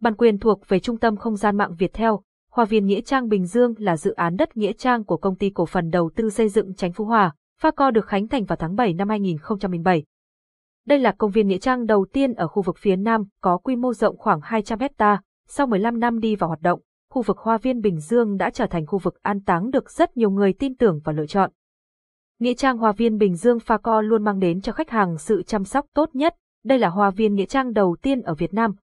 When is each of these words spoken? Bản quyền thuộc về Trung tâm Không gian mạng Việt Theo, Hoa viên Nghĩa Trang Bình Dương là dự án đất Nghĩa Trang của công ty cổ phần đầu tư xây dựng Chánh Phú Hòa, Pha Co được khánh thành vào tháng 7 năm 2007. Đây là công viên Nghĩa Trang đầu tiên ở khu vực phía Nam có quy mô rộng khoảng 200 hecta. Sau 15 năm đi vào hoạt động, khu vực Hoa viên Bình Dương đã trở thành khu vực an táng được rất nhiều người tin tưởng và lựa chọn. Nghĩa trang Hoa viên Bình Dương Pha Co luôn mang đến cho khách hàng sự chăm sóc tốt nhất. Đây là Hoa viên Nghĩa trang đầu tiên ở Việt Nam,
Bản 0.00 0.14
quyền 0.14 0.38
thuộc 0.38 0.68
về 0.68 0.80
Trung 0.80 0.98
tâm 0.98 1.16
Không 1.16 1.36
gian 1.36 1.56
mạng 1.56 1.74
Việt 1.78 1.92
Theo, 1.92 2.22
Hoa 2.50 2.64
viên 2.64 2.86
Nghĩa 2.86 3.00
Trang 3.00 3.28
Bình 3.28 3.46
Dương 3.46 3.74
là 3.78 3.96
dự 3.96 4.12
án 4.12 4.36
đất 4.36 4.56
Nghĩa 4.56 4.72
Trang 4.72 5.04
của 5.04 5.16
công 5.16 5.36
ty 5.36 5.50
cổ 5.50 5.66
phần 5.66 5.90
đầu 5.90 6.10
tư 6.16 6.30
xây 6.30 6.48
dựng 6.48 6.74
Chánh 6.74 6.92
Phú 6.92 7.04
Hòa, 7.04 7.34
Pha 7.60 7.70
Co 7.70 7.90
được 7.90 8.06
khánh 8.06 8.28
thành 8.28 8.44
vào 8.44 8.56
tháng 8.56 8.76
7 8.76 8.94
năm 8.94 9.08
2007. 9.08 10.04
Đây 10.86 10.98
là 10.98 11.12
công 11.18 11.30
viên 11.30 11.48
Nghĩa 11.48 11.58
Trang 11.58 11.86
đầu 11.86 12.06
tiên 12.12 12.34
ở 12.34 12.48
khu 12.48 12.62
vực 12.62 12.76
phía 12.78 12.96
Nam 12.96 13.24
có 13.40 13.58
quy 13.58 13.76
mô 13.76 13.92
rộng 13.92 14.16
khoảng 14.16 14.40
200 14.42 14.78
hecta. 14.78 15.20
Sau 15.48 15.66
15 15.66 16.00
năm 16.00 16.20
đi 16.20 16.36
vào 16.36 16.48
hoạt 16.48 16.60
động, 16.60 16.80
khu 17.10 17.22
vực 17.22 17.38
Hoa 17.38 17.58
viên 17.58 17.80
Bình 17.80 18.00
Dương 18.00 18.36
đã 18.36 18.50
trở 18.50 18.66
thành 18.66 18.86
khu 18.86 18.98
vực 18.98 19.14
an 19.22 19.40
táng 19.40 19.70
được 19.70 19.90
rất 19.90 20.16
nhiều 20.16 20.30
người 20.30 20.52
tin 20.52 20.76
tưởng 20.76 21.00
và 21.04 21.12
lựa 21.12 21.26
chọn. 21.26 21.50
Nghĩa 22.38 22.54
trang 22.54 22.78
Hoa 22.78 22.92
viên 22.92 23.18
Bình 23.18 23.36
Dương 23.36 23.60
Pha 23.60 23.78
Co 23.78 24.00
luôn 24.00 24.24
mang 24.24 24.38
đến 24.38 24.60
cho 24.60 24.72
khách 24.72 24.90
hàng 24.90 25.18
sự 25.18 25.42
chăm 25.42 25.64
sóc 25.64 25.86
tốt 25.94 26.10
nhất. 26.12 26.34
Đây 26.64 26.78
là 26.78 26.88
Hoa 26.88 27.10
viên 27.10 27.34
Nghĩa 27.34 27.46
trang 27.46 27.72
đầu 27.72 27.96
tiên 28.02 28.22
ở 28.22 28.34
Việt 28.34 28.54
Nam, 28.54 28.74